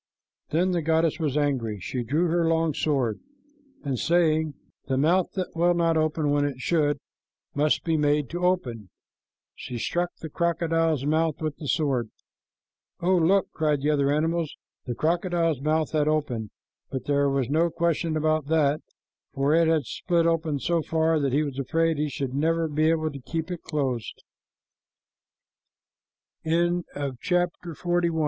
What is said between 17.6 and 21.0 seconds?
question about that, for it had split open so